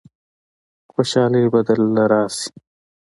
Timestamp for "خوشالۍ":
0.93-1.43